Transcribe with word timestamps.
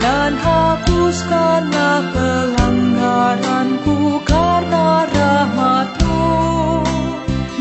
dan 0.00 0.32
hapuskanlah 0.38 2.00
pelanggaranku 2.12 4.20
karena 4.24 5.08
rahmatmu. 5.08 6.24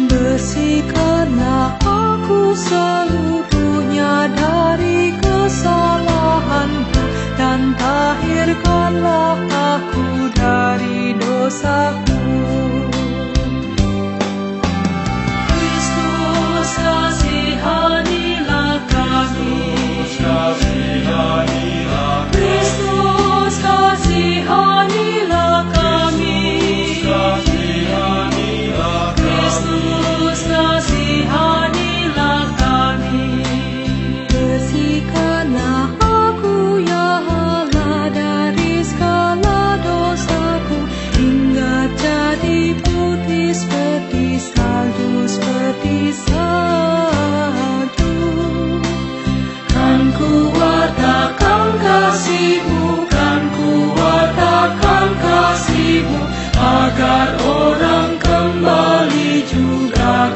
Bersihkanlah 0.09 1.75
aku 1.81 2.55
seluruhnya 2.55 4.31
dari 4.31 5.15
kesalahanku 5.19 7.01
dan 7.35 7.75
tahirkanlah 7.75 9.37
aku 9.49 10.31
dari 10.35 11.15
dosaku. 11.19 12.10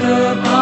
the 0.06 0.55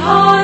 heart. 0.00 0.39